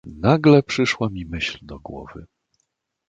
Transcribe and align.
"Nagle 0.21 0.63
przyszła 0.63 1.09
mi 1.09 1.25
myśl 1.25 1.65
do 1.65 1.79
głowy." 1.79 2.25